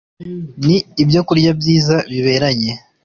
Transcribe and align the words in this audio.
ni 0.65 0.77
ibyokurya 1.03 1.51
byiza 1.59 1.95
biberanye 2.11 2.71